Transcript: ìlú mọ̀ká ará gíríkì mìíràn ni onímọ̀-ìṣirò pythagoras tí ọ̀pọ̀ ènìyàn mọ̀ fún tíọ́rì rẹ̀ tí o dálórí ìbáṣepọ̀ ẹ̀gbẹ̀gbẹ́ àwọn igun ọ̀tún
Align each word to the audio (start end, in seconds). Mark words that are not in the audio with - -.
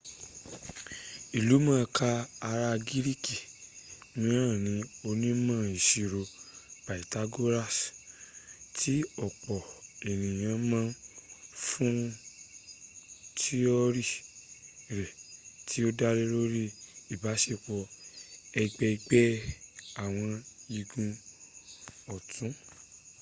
ìlú 1.37 1.55
mọ̀ká 1.65 2.09
ará 2.49 2.69
gíríkì 2.87 3.35
mìíràn 4.21 4.55
ni 4.65 4.73
onímọ̀-ìṣirò 5.09 6.21
pythagoras 6.85 7.77
tí 8.77 8.93
ọ̀pọ̀ 9.25 9.59
ènìyàn 10.09 10.61
mọ̀ 10.71 10.85
fún 11.65 11.95
tíọ́rì 13.39 14.05
rẹ̀ 14.97 15.11
tí 15.67 15.77
o 15.87 15.89
dálórí 15.99 16.63
ìbáṣepọ̀ 17.13 17.81
ẹ̀gbẹ̀gbẹ́ 18.61 19.27
àwọn 20.03 20.33
igun 20.77 21.09
ọ̀tún 22.15 22.51